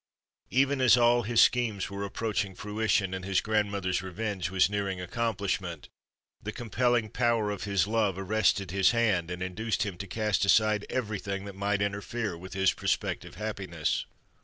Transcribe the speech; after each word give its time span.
Even 0.49 0.81
as 0.81 0.97
all 0.97 1.21
his 1.21 1.41
schemes 1.41 1.91
were 1.91 2.03
approaching 2.03 2.55
fruition 2.55 3.13
and 3.13 3.23
his 3.23 3.39
grandmother's 3.39 4.01
revenge 4.01 4.49
was 4.49 4.67
nearing 4.67 4.99
accomplishment, 4.99 5.89
the 6.41 6.51
compelling 6.51 7.07
power 7.07 7.51
of 7.51 7.65
his 7.65 7.85
love 7.85 8.17
arrested 8.17 8.71
his 8.71 8.89
hand 8.89 9.29
and 9.29 9.43
induced 9.43 9.83
him 9.83 9.99
to 9.99 10.07
cast 10.07 10.43
aside 10.43 10.87
everything 10.89 11.45
that 11.45 11.53
might 11.53 11.83
interfere 11.83 12.35
with 12.35 12.53
his 12.55 12.73
prospective 12.73 13.35
happiness. 13.35 14.07